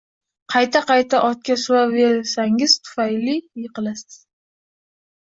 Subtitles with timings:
[0.53, 4.21] Qayta-qayta ortga suraverishingiz tufayli yiqilasiz.